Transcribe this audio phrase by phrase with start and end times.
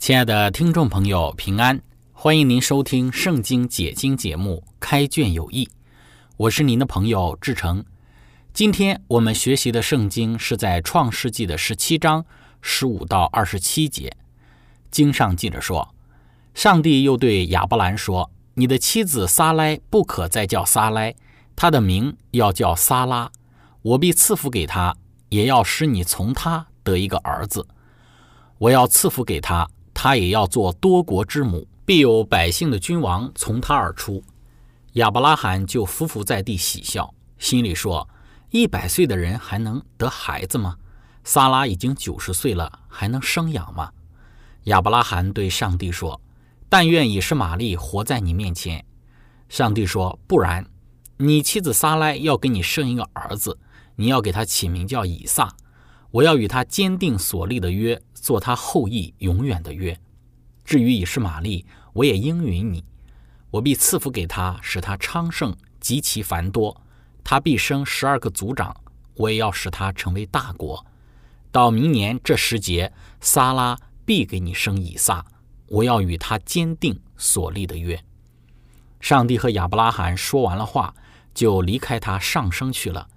[0.00, 1.78] 亲爱的听众朋友，平安！
[2.14, 5.66] 欢迎您收听《圣经解经》节目《开卷有益》，
[6.38, 7.84] 我是您的朋友志成。
[8.54, 12.24] 今天我们学习的圣经是在创世纪的十七章
[12.62, 14.16] 十五到二十七节。
[14.90, 15.94] 经上记着说
[16.54, 21.12] ：“上帝又对亚伯兰说：‘你的妻子撒拉不可再叫撒拉，
[21.54, 23.30] 她的名要叫撒拉。
[23.82, 24.96] 我必赐福给她，
[25.28, 27.68] 也要使你从她得一个儿子。
[28.56, 29.68] 我要赐福给她。’”
[30.02, 34.24] 他也要做多国之母，必有百姓的君王从他而出。
[34.94, 38.08] 亚伯拉罕就伏伏在地喜笑，心里说
[38.48, 40.74] ：“一百岁的人还能得孩子吗？
[41.22, 43.92] 撒拉已经九十岁了，还能生养吗？”
[44.64, 46.18] 亚伯拉罕对上帝说
[46.70, 48.82] ：“但愿以实玛利活在你面前。”
[49.50, 50.64] 上帝说：“不然，
[51.18, 53.58] 你妻子撒拉要给你生一个儿子，
[53.96, 55.54] 你要给他起名叫以撒。
[56.10, 59.98] 我要与他坚定所立的约。”做他后裔永远的约。
[60.62, 62.84] 至于以实玛利，我也应允你，
[63.50, 66.78] 我必赐福给他，使他昌盛极其繁多。
[67.24, 68.76] 他必生十二个族长，
[69.14, 70.84] 我也要使他成为大国。
[71.50, 72.92] 到明年这时节，
[73.22, 75.24] 撒拉必给你生以撒，
[75.68, 78.04] 我要与他坚定所立的约。
[79.00, 80.94] 上帝和亚伯拉罕说完了话，
[81.32, 83.08] 就离开他上升去了。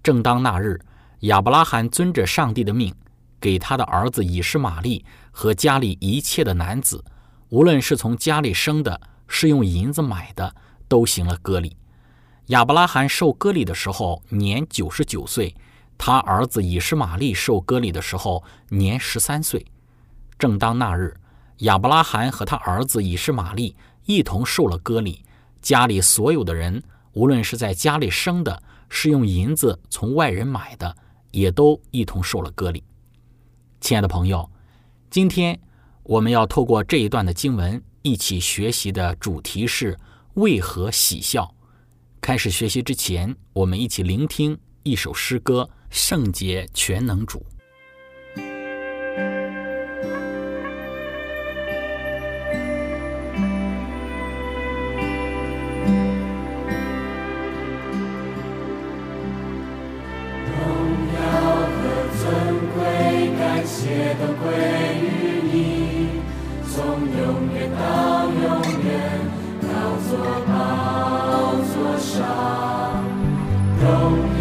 [0.00, 0.80] 正当那日，
[1.24, 2.94] 亚伯拉罕遵着上帝的命。
[3.40, 7.04] 给他的儿子以实玛利和家里一切的男子，
[7.50, 8.98] 无论是从家里生的，
[9.28, 10.54] 是用银子买的，
[10.88, 11.76] 都行了割礼。
[12.46, 15.54] 亚伯拉罕受割礼的时候年九十九岁，
[15.98, 19.66] 他儿子以实玛利受割礼的时候年十三岁。
[20.38, 21.14] 正当那日，
[21.58, 23.76] 亚伯拉罕和他儿子以实玛利
[24.06, 25.22] 一同受了割礼，
[25.60, 26.82] 家里所有的人，
[27.12, 30.96] 无论是在家里生的，是用银子从外人买的，
[31.34, 32.82] 也都一同受了割礼。
[33.80, 34.48] 亲爱的朋友，
[35.10, 35.60] 今天
[36.04, 39.98] 我们要透过这一段的经文一起学习的主题是
[40.34, 41.52] 为何喜笑。
[42.20, 47.40] 开始学习之前，我们一起聆听一首诗歌《圣洁全能主》。
[70.14, 70.54] 永远到
[71.64, 72.22] 永远，
[73.80, 74.33] 高作宝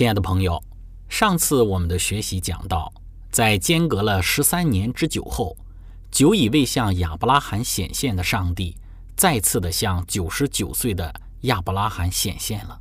[0.00, 0.64] 亲爱的朋友，
[1.10, 2.90] 上次我们的学习讲到，
[3.30, 5.54] 在间隔了十三年之久后，
[6.10, 8.74] 久已未向亚伯拉罕显现的上帝，
[9.14, 12.80] 再次的向九十九岁的亚伯拉罕显现了。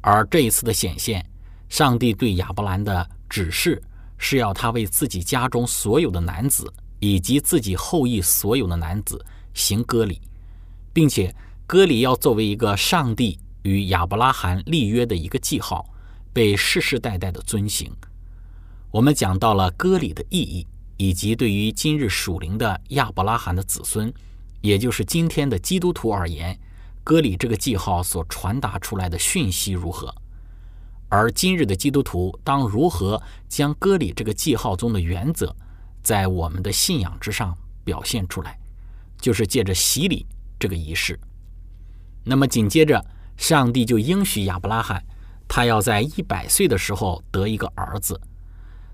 [0.00, 1.24] 而这一次的显现，
[1.68, 3.80] 上帝对亚伯兰的指示
[4.18, 10.20] 是要他为自己家中所有的男子以及自己后裔所有的男子行割礼，
[10.92, 11.32] 并且
[11.64, 15.88] 割礼要作为一个上帝与亚伯拉罕立约的一个记号，
[16.34, 17.90] 被世世代代的遵行。
[18.90, 20.66] 我们讲到了割礼的意义，
[20.98, 24.12] 以及对于今日属灵的亚伯拉罕的子孙，
[24.60, 26.58] 也就是今天的基督徒而言。
[27.02, 30.14] 割礼这个记号所传达出来的讯息如何？
[31.10, 35.54] 而今日的基督徒当如何将割礼这个记号中的原则，
[36.02, 38.58] 在我们的信仰之上表现出来？
[39.20, 40.26] 就是借着洗礼
[40.58, 41.18] 这个仪式。
[42.24, 43.04] 那么紧接着，
[43.36, 45.04] 上帝就应许亚伯拉罕，
[45.48, 48.20] 他要在一百岁的时候得一个儿子。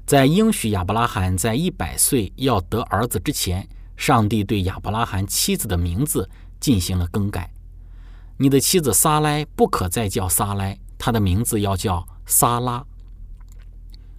[0.07, 6.28] 在应许亚伯拉罕在一百岁要得儿子之前，上帝对亚伯拉罕妻子的名字
[6.59, 7.52] 进行了更改。
[8.37, 12.85] 你的妻子撒莱不可再叫撒莱，她的名字要叫撒拉。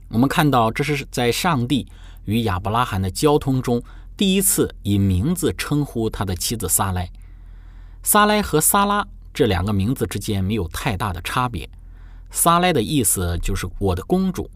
[0.09, 1.87] 我们看到，这是在上帝
[2.25, 3.81] 与亚伯拉罕的交通中
[4.15, 7.09] 第一次以名字称呼他的妻子撒莱。
[8.03, 11.69] 撒莱和撒拉这两个名字之间没有太大的差别。
[12.31, 14.49] 撒莱的意思就是我的公主，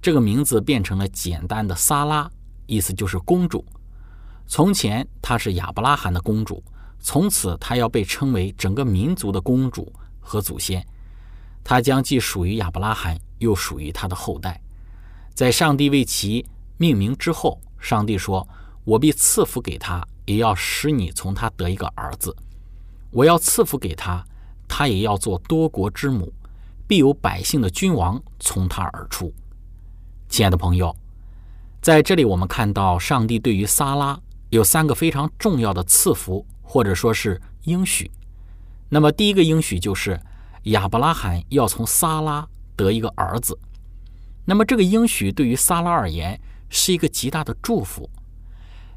[0.00, 2.30] 这个名字变成了简单的撒拉，
[2.66, 3.64] 意思就是公主。
[4.46, 6.62] 从前她是亚伯拉罕的公主。
[6.98, 10.84] 从此，她要被称为整个民族的公主和祖先。
[11.62, 14.60] 她将既属于亚伯拉罕，又属于他的后代。
[15.34, 16.44] 在上帝为其
[16.78, 18.46] 命名之后，上帝说
[18.82, 22.34] ：“我必赐福给他，也要使你从他得一个儿子。
[23.10, 24.24] 我要赐福给他，
[24.66, 26.32] 他也要做多国之母，
[26.86, 29.32] 必有百姓的君王从他而出。”
[30.28, 30.94] 亲爱的朋友，
[31.80, 36.44] 在这里我们看到，上帝对于撒拉有三个非常重要的赐福。
[36.68, 38.10] 或者说是应许，
[38.88, 40.20] 那么第一个应许就是
[40.64, 43.56] 亚伯拉罕要从撒拉得一个儿子。
[44.44, 46.38] 那么这个应许对于撒拉而言
[46.68, 48.10] 是一个极大的祝福，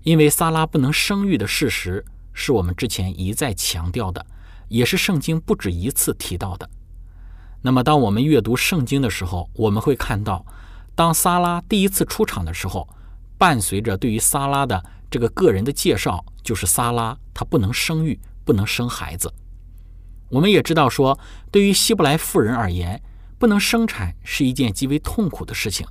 [0.01, 2.03] 因为撒拉不能生育的事实
[2.33, 4.25] 是我们之前一再强调的，
[4.67, 6.67] 也是圣经不止一次提到的。
[7.61, 10.45] 那么当我们阅读圣经的时候，我们会看到，
[10.95, 12.87] 当撒拉第一次出场的时候，
[13.37, 14.83] 伴随着对于撒拉的。
[15.11, 19.33] 这个个人的介绍就是撒拉，她不能生育，不能生孩子。
[20.29, 23.01] 我们也知道说，对于希伯来妇人而言，
[23.39, 25.87] 不能生产是一件极为痛苦的事情，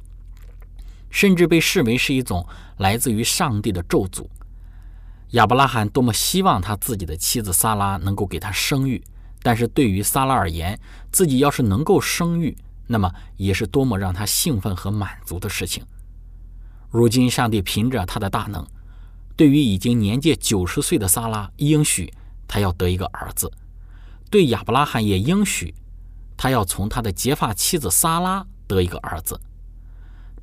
[1.11, 2.47] 甚至被视为是一种
[2.77, 4.29] 来自于上帝的咒诅。
[5.31, 9.03] 亚伯拉罕多么希望他自己的妻子撒拉能够给他生育，
[9.43, 10.79] 但是对于撒拉而言，
[11.11, 15.85] 自己要是能够生育，那么也是多么让他兴奋和满足的事情。
[16.91, 18.67] 如今，上帝凭着他的大能。
[19.37, 22.13] 对于已经年届九十岁的撒拉，应许
[22.49, 23.47] 他要得一个儿子；
[24.31, 25.73] 对亚伯拉罕也应许
[26.37, 29.41] 他要从他的结发妻子撒拉得一个儿子。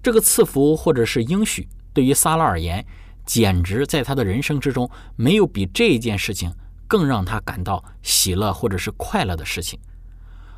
[0.02, 2.86] 这个赐福或者是应许，对于撒拉而言，
[3.26, 6.54] 简直在他的人生之中没有比这件事情
[6.88, 9.80] 更让他感到喜乐或者是快乐的事情。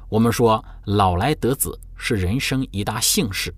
[0.10, 3.54] 我们说老来得子是人生一大幸事，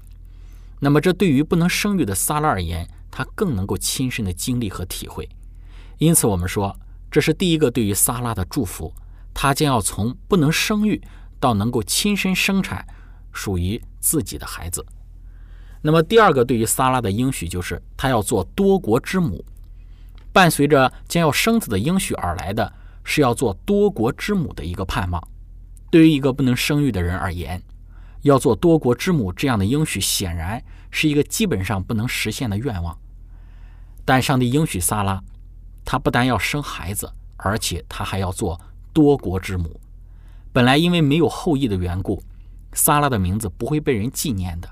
[0.80, 5.30] 那么这对于不能生育的撒拉而言，他更能够亲身的经历和体会，
[5.98, 6.76] 因此我们说
[7.12, 8.94] 这是第一个对于萨拉的祝福，
[9.34, 11.02] 他将要从不能生育
[11.40, 12.88] 到能够亲身生产
[13.32, 14.86] 属于自己的孩子。
[15.82, 19.46] 那么第二个对于萨拉的应许就是他要做多国之母，
[20.32, 22.72] 伴随着将要生子的应许而来的
[23.04, 25.22] 是要做多国之母的一个盼望。
[25.92, 27.62] 对于一个不能生育的人而言，
[28.22, 32.98] 要做多国之母这样的应许，显然是一个基本上不能实现的愿望。
[34.06, 35.24] 但上帝应许撒拉，
[35.84, 38.60] 他不但要生孩子，而且他还要做
[38.94, 39.80] 多国之母。
[40.52, 42.22] 本来因为没有后裔的缘故，
[42.74, 44.70] 撒拉的名字不会被人纪念的。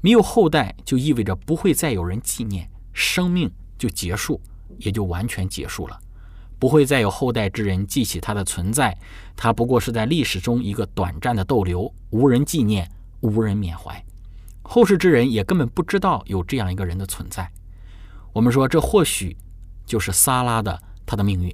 [0.00, 4.40] 没有后代就意味着不会再有人纪念，生命就结束，
[4.80, 5.98] 也就完全结束了。
[6.58, 8.94] 不会再有后代之人记起他的存在，
[9.34, 12.86] 他不过是在历史中一个短暂的逗留，无人纪念，
[13.20, 14.04] 无人缅怀，
[14.60, 17.50] 后世之人也根本不知道有这样一个人的存在。
[18.34, 19.34] 我们说，这或许
[19.86, 21.50] 就是撒拉的他的命运，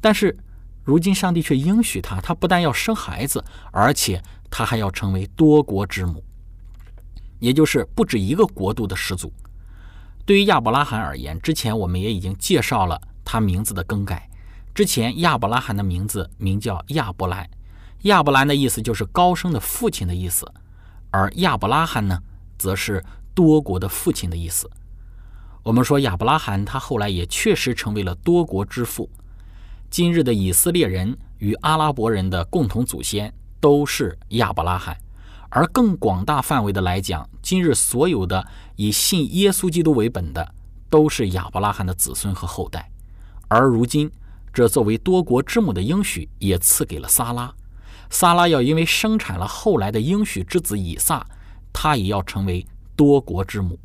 [0.00, 0.36] 但是
[0.82, 3.42] 如今上帝却应许他，他不但要生孩子，
[3.72, 6.22] 而且他还要成为多国之母，
[7.38, 9.32] 也就是不止一个国度的始祖。
[10.26, 14.28] 对于亚伯拉罕而言，之前我们也已经介绍了他名字的更改。
[14.74, 17.48] 之前亚伯拉罕的名字名叫亚伯兰，
[18.02, 20.50] 亚伯兰的意思就是高升的父亲的意思，
[21.10, 22.18] 而亚伯拉罕呢，
[22.58, 23.04] 则是
[23.34, 24.70] 多国的父亲的意思。
[25.62, 29.08] 我们说亚伯拉罕他后来也确实成为了多国之父。
[29.90, 34.96] 今日的以色列人与阿拉伯人的共同祖先都是亚伯拉罕，
[35.54, 38.44] 而更广大范围的来讲，今日所有的
[38.74, 40.52] 以信耶稣基督为本的，
[40.90, 42.90] 都是亚伯拉罕的子孙和后代。
[43.46, 44.10] 而如今，
[44.52, 47.54] 这作为多国之母的应许也赐给了撒拉。
[48.10, 51.24] 撒拉要因为生产了后来的应许之子以撒，
[51.72, 53.78] 他也要成为多国之母。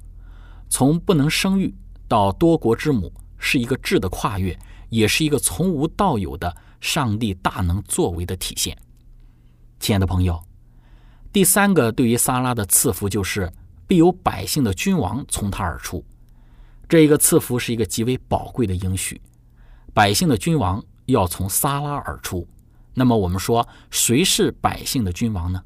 [0.70, 1.72] 从不能生育
[2.08, 4.58] 到多国之母，是一个质的跨越，
[4.90, 8.76] 也是一个从无到有的上帝大能作为的体现。
[9.80, 10.42] 亲爱的朋友，
[11.32, 13.52] 第三个对于撒拉的赐福就是
[13.86, 16.04] 必有百姓的君王从他而出。
[16.88, 19.22] 这一个赐福是一个极为宝贵的应许，
[19.94, 22.48] 百姓的君王要从撒拉而出。
[22.96, 25.62] 那么我们说，谁是百姓的君王呢？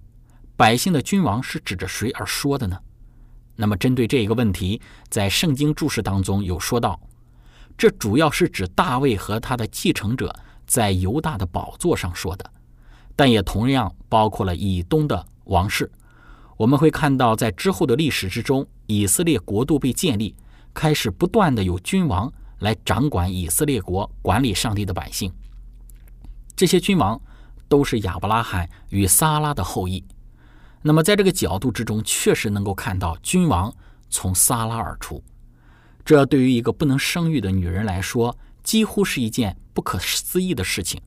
[0.57, 2.77] 百姓的君王是指着谁而说的呢？
[3.55, 6.99] 那么，针对这一个问题，在圣经注释当中有说到，
[7.77, 10.35] 这主要是指大卫和他的继承者
[10.67, 12.51] 在犹大的宝座上说的，
[13.15, 15.91] 但也同样包括了以东的王室。
[16.57, 20.35] 我们会看到，在之后的历史之中，以色列国度被建立，
[20.73, 25.33] 开始不断的有君王来掌管以色列国，管理上帝的百姓。
[26.55, 27.19] 这些君王
[27.67, 30.03] 都是亚伯拉罕与撒拉的后裔。
[30.83, 33.73] 那么，在这个角度之中，确实能够看到君王
[34.09, 35.23] 从撒拉而出。
[36.05, 41.01] 这对于一个不能生育的女人来说，几乎是一件不可思议的事情，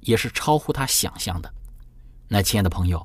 [0.00, 1.52] 也是超乎她想象的。
[2.28, 3.04] 那，亲爱的朋友，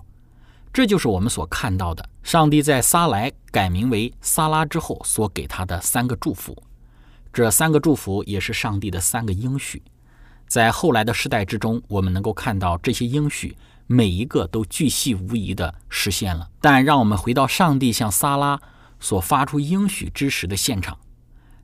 [0.71, 6.55] 这就是我们所看到的上帝在撒莱改名为撒拉之后所给他的三个祝福。
[7.33, 9.81] 这三个祝福也是上帝的三个应许。
[10.47, 13.57] 在后来的时代之中，我们能够看到这些应许。
[13.89, 18.59] 每一个都巨细无遗地实现了，但让我们回到上帝向撒拉
[18.99, 20.97] 所发出应许之时的现场。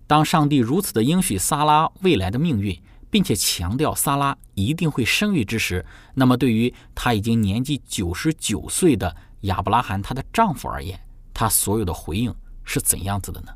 [0.07, 2.81] 当上帝如此的应许撒拉未来的命运，
[3.13, 10.99] 并且强调萨拉一定会生育之时，那么对于他已经年纪九十九岁的亚伯拉罕她的丈夫而言，
[11.31, 13.53] 他所有的回应是怎样子的呢？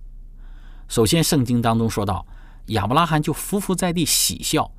[0.87, 2.23] 首先，圣经当中说到，
[2.67, 4.71] 亚伯拉罕就伏伏在地喜笑，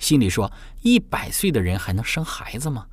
[0.00, 2.88] 心里说：一百岁的人还能生孩子吗？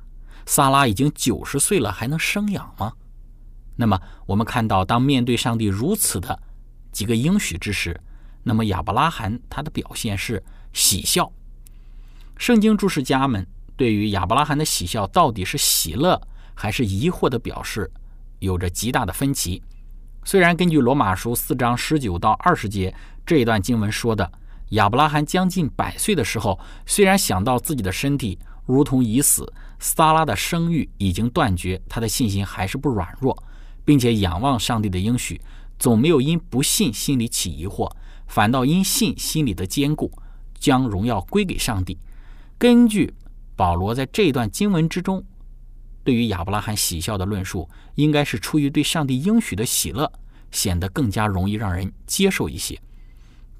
[0.46, 2.92] 萨拉已经九十岁了，还能生养吗？
[3.74, 6.40] 那么，我们看到，当面对上帝如此的
[6.92, 8.00] 几个应许之时，
[8.44, 10.40] 那么亚伯拉罕他的表现是
[10.72, 11.32] 喜笑。
[12.36, 16.20] 圣经注释家们对于亚伯拉罕的喜笑到底是喜乐
[16.54, 17.90] 还是疑惑的表示，
[18.38, 19.62] 有着极大的分歧。
[20.24, 24.30] 虽然根据罗马书四章十九到二十节这一段经文说的，
[24.70, 29.52] 亚伯拉罕将近百岁的时候，虽然想到自己的身体如同已死。
[29.84, 33.36] 撒拉的生育已经断绝，他的信心还是不软弱，
[33.84, 35.40] 并且仰望上帝的应许，
[35.76, 37.90] 总没有因不信心里起疑惑，
[38.28, 40.08] 反倒因信心里的坚固，
[40.62, 41.98] 将荣耀归给上帝。
[42.56, 43.12] 根据
[43.56, 45.24] 保罗在这段经文之中
[46.04, 50.10] 对于亚伯拉罕喜笑的论述，应该是出于对上帝应许的喜乐，
[50.52, 52.80] 显得更加容易让人接受一些。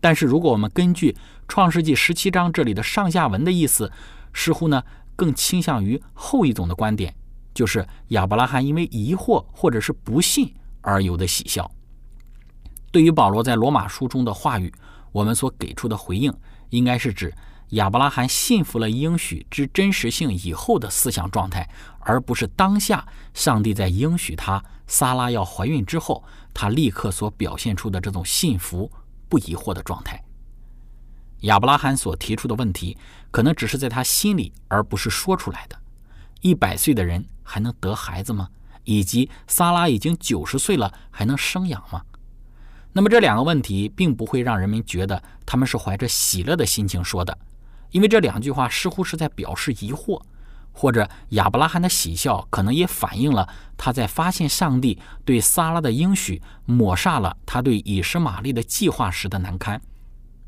[0.01, 1.17] 但是，如果我们根据
[1.49, 3.91] 创世纪十七章这里的上下文的意思，
[4.33, 4.83] 似乎呢？
[5.15, 7.15] 更倾向于后一种的观点，
[7.53, 11.71] 就是亚伯拉罕因为疑惑或者是不信而有的喜笑。
[12.91, 14.73] 对于保罗在罗马书中的话语，
[15.13, 16.33] 我们所给出的回应，
[16.73, 17.33] 应该是指
[17.71, 21.69] 亚伯拉罕信服了应许之真实性以后的思想状态，
[22.01, 28.91] 而不是当下上帝在应许他撒拉要怀孕之后，他立刻所表现出的这种信服
[29.29, 30.23] 不疑惑的状态。
[31.41, 32.97] 亚伯拉罕所提出的问题，
[33.31, 35.79] 可能只是在他心里，而不是说出来的。
[36.41, 38.49] 一百岁的人还能得孩子吗？
[38.85, 42.03] 以及萨拉已经九十岁了，还能生养吗？
[42.93, 47.37] 那么这两个问题，并不会让人们觉得他们是怀着喜乐的心情说的，
[47.91, 50.21] 因为这两句话似乎是在表示疑惑，
[50.73, 59.81] 或者亚伯拉罕的喜笑，可能也反映了他在发现上帝对萨拉的应许抹煞了他对以实玛利的计划时的难堪。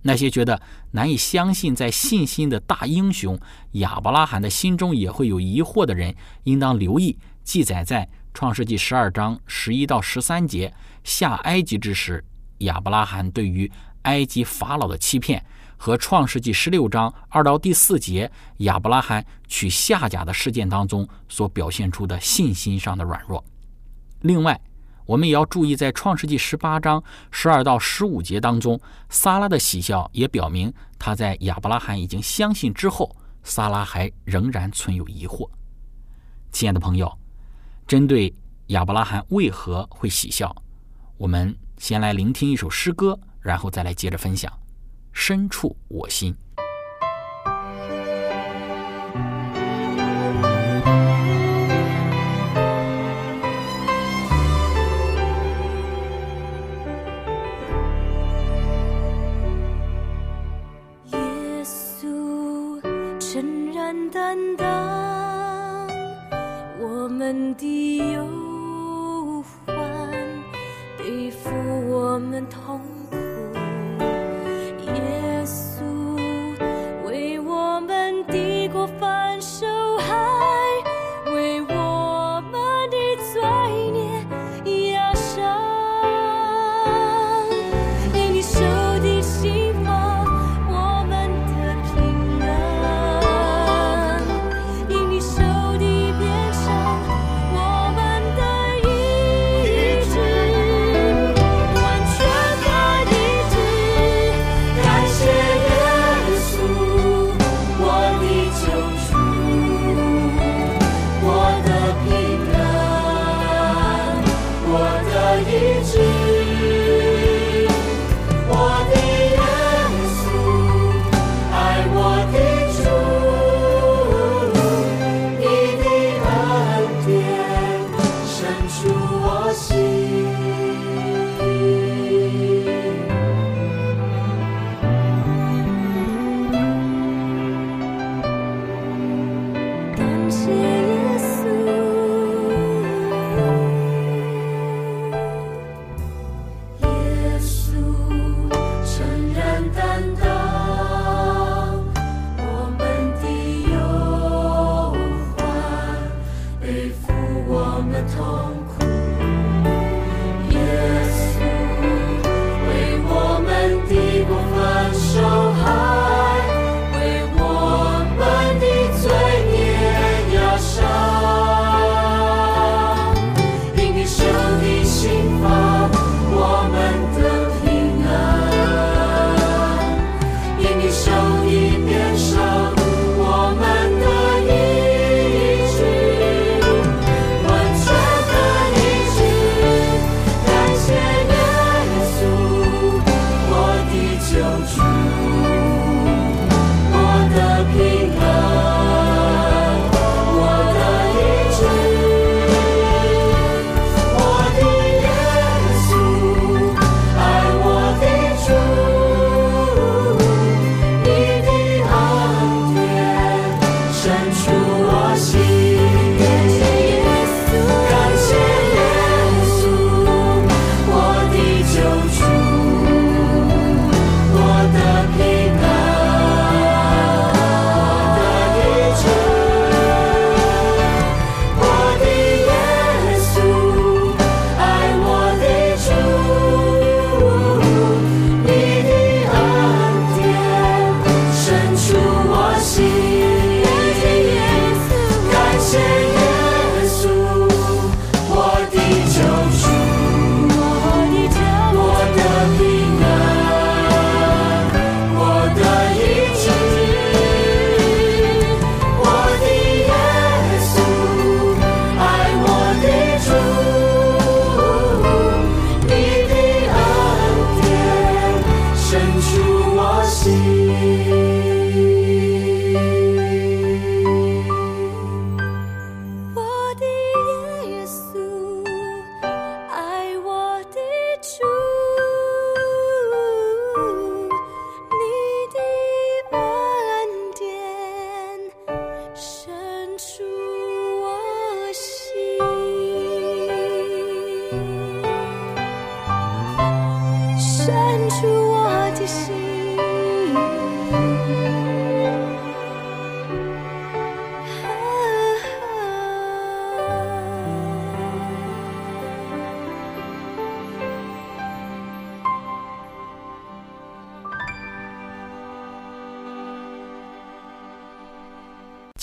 [0.02, 3.40] 那些觉得难以相信，在信心的大英雄
[3.72, 12.22] 亚伯拉罕的心中也会有疑惑的人，应当留意记载在创世纪十二章十一到十三节下埃及之时，
[12.64, 13.70] 亚伯拉罕对于
[14.02, 15.42] 埃及法老的欺骗，
[15.76, 23.42] 和创世纪十六章二到第四节亚伯拉罕娶夏甲的事件当中所表现出的信心上的软弱。
[24.20, 24.60] 另外，
[25.06, 35.48] 我们也要注意，在创世纪十八章十二到十五节当中，撒拉的喜笑也表明他在亚伯拉罕已经相信之后，撒拉还仍然存有疑惑。
[36.50, 37.18] 亲爱的朋友，
[37.86, 38.32] 针对
[38.68, 40.54] 亚伯拉罕为何会喜笑？
[41.18, 44.52] 我们先来聆听一首诗歌，然后再来接着分享。
[45.12, 46.34] 深处我心。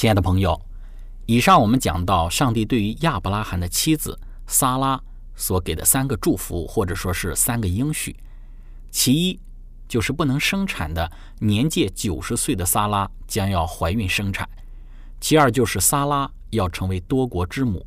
[0.02, 0.60] 亲爱的朋友，
[1.28, 5.00] 以上我们讲到上帝对于亚伯拉罕的妻子撒拉
[5.36, 8.16] 所给的三个祝福，或者说是三个应许。
[8.90, 9.40] 其一
[9.88, 14.44] 就是不能生产的年届九十岁的撒拉将要怀孕生产；
[15.20, 17.86] 其二就是撒拉要成为多国之母；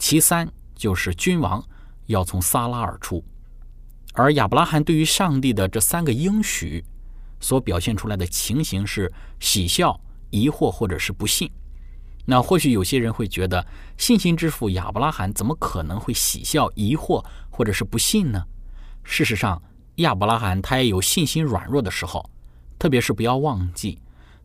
[0.00, 1.64] 其三就是君王
[2.06, 3.24] 要从撒拉而出。
[4.14, 6.84] 而亚伯拉罕对于上帝的这三个应许
[7.38, 10.00] 所表现出来的情形是喜笑、
[10.32, 11.48] 疑惑或者是不信。
[12.24, 13.64] 那或许有些人会觉得，
[13.96, 18.44] 信心之父亚伯拉罕怎么可能会喜笑、疑惑或者是不信呢？
[19.04, 19.60] 事实上，
[19.96, 22.30] 亚伯拉罕他也有信心软弱的时候，
[22.78, 23.98] 特别是不要忘记，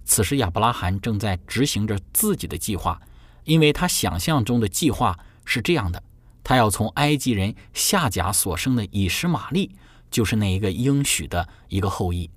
[0.04, 3.00] 此时亚伯拉罕正在执行着自己的计划，
[3.44, 6.02] 因为他想象中的计划是这样的：
[6.44, 9.76] 他要从埃及人夏甲所生的以实玛利，
[10.10, 12.28] 就是那一个应许的一个后裔。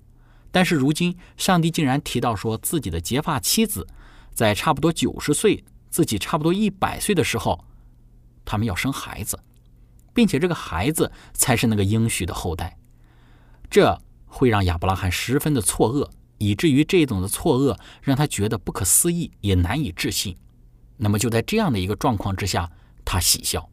[0.51, 3.87] 但是如今，上帝竟然提到说自己的结发妻子。
[4.33, 7.63] 在差不多九十岁，自己差不多一百岁的时候，
[8.45, 9.39] 他们要生孩子，
[10.15, 12.79] 并且这个孩子才是那个应许的后代，
[13.69, 16.09] 这会让亚伯拉罕十分的错愕，
[16.39, 20.37] 以至于这种的错愕让他觉得不可思议，也难以置信。
[20.97, 22.71] 那么就在这样的一个状况之下，
[23.05, 23.69] 他喜笑，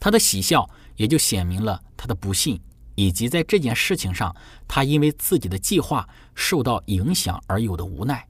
[0.00, 2.60] 他的喜笑也就显明了他的不幸，
[2.94, 4.34] 以及在这件事情上，
[4.68, 8.26] 他因为自己的计划受到影响而有的无奈。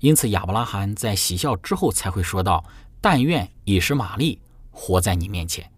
[0.00, 2.64] 因此，亚伯拉罕在喜笑之后才会说道
[3.00, 5.70] ：“但愿以实玛利活在你面前。”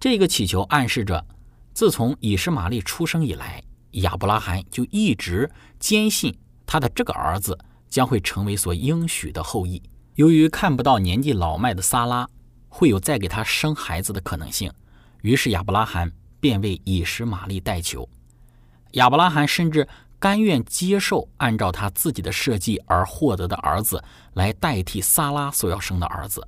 [0.00, 1.24] 这个祈求暗示着，
[1.74, 3.62] 自从以实玛利出生以来，
[3.92, 9.82] 亚伯拉罕就一直坚信他的这个儿子将会成为所应许的后裔。
[10.14, 12.26] 由于看不到年纪老迈的撒拉
[12.68, 14.72] 会有再给他生孩子的可能性，
[15.20, 16.10] 于是亚伯拉罕
[16.42, 18.06] 便为以实玛利代求。
[18.92, 19.88] 亚伯拉罕甚至。
[20.22, 26.46] 甘愿接受按照他自己的设计而获得的儿子来代替萨拉所要生的儿子，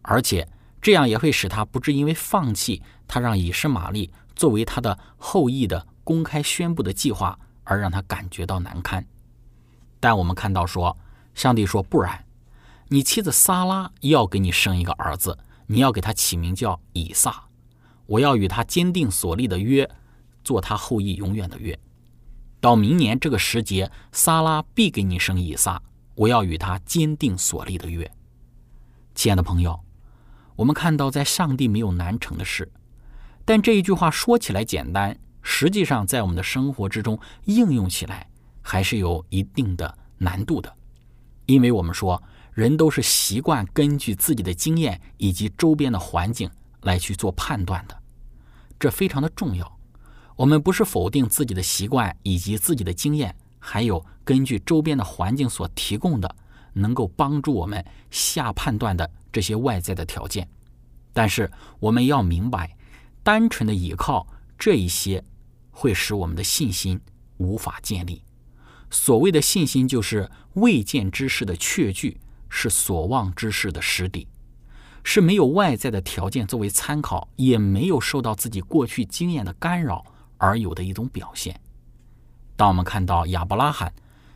[0.00, 0.48] 而且
[0.80, 9.04] 这样也会使他不致因为放弃他让以实玛利作为他的后裔的公开宣布的计划而让他感觉到难堪。
[10.00, 10.96] 但我们看到说，
[11.34, 12.24] 上帝说不然，
[12.88, 17.44] 你妻子萨拉要给你生一个儿子，你要给他起名叫以撒，
[18.06, 19.88] 我要与他坚定所立的约，
[20.44, 21.78] 做他后裔永远的约。
[22.60, 25.82] 到明年这个时节，撒拉必给你生以撒。
[26.14, 28.08] 我要与他坚定所立的约。
[29.14, 29.80] 亲爱的朋友，
[30.56, 32.70] 我们看到在上帝没有难成的事，
[33.46, 38.28] 但这一句话说起来简单，实际上在我们的生活之中应用起来
[38.60, 40.72] 还是有一定的难度的。
[41.46, 46.50] 因为我们说，人都是习惯根据自己的经验以及周边的环境
[46.82, 48.02] 来去做判断的，
[48.78, 49.78] 这非常的重要。
[50.36, 56.36] 我们不是否定自己的习惯以及自己的经验，还有根据周边的环境所提供的
[56.72, 60.48] 能够帮助我们下判断的这些外在的条件，
[61.12, 62.76] 但是我们要明白，
[63.22, 64.26] 单纯的依靠
[64.58, 65.22] 这一些
[65.70, 67.00] 会使我们的信心
[67.36, 68.22] 无法建立。
[68.90, 74.26] 所谓的信心，就是未见之事的确据，是所望之事的实底。
[75.04, 80.04] 是没有外在的条件作为参考，也没有受到自己过去经验的干扰。
[80.44, 81.60] 而有的一种表现。
[82.56, 83.94] 当我们看到亚伯拉罕，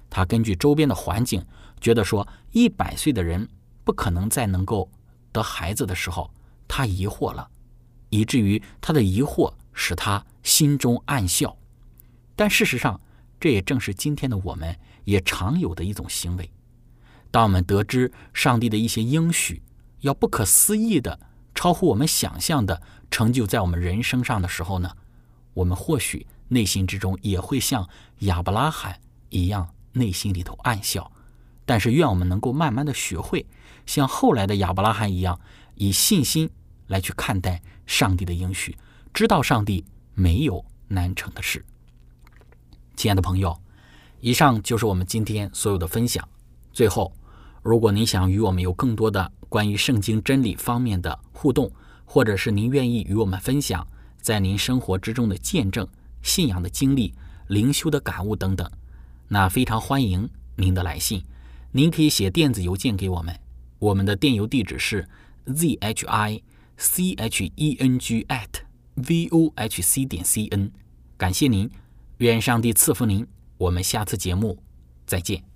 [0.09, 1.45] 他根据周边的环境，
[1.81, 3.49] 觉得说一百岁的人
[3.83, 4.89] 不可能再能够
[5.33, 6.31] 得孩子的时候，
[6.69, 7.51] 他疑惑了，
[8.09, 11.57] 以至于他的疑惑使他心中暗笑。
[12.37, 13.01] 但事实上，
[13.41, 16.49] 这也正是今天的我们也常有的一种行为。
[17.33, 19.61] 当我们得知上帝的一些应许
[20.01, 21.19] 要不可思议的、
[21.55, 24.91] 超乎我们想象的成就在我们人生上的时候呢？
[25.55, 27.89] 我们或许内心之中也会像
[28.21, 31.11] 亚伯拉罕一样，内心里头暗笑。
[31.65, 33.45] 但是，愿我们能够慢慢的学会
[33.87, 35.41] 像后来的亚伯拉罕一样，
[35.75, 36.49] 以信心
[36.87, 38.77] 来去看待上帝的应许，
[39.13, 41.65] 知道上帝没有难成的事。
[42.95, 43.59] 亲爱的朋友，
[44.21, 46.29] 以上就是我们今天所有的分享。
[46.73, 47.13] 最后，
[47.67, 51.69] 如果您想与我们有更多的关于圣经真理方面的互动，
[52.05, 53.85] 或者是您愿意与我们分享，
[54.21, 55.85] 在您生活之中的见证、
[56.23, 57.13] 信仰的经历、
[57.49, 58.71] 灵修的感悟等等，
[59.27, 61.21] 那非常欢迎您的来信。
[61.73, 63.37] 您可以写电子邮件给我们，
[63.81, 65.05] 我们的电邮地址是
[65.53, 66.41] z h i
[66.77, 68.61] c h e n g at
[68.95, 70.71] v o h c 点 c n。
[71.17, 71.69] 感谢您，
[72.19, 73.27] 愿上帝赐福您。
[73.59, 74.57] 我们下次节目
[75.05, 75.56] 再见。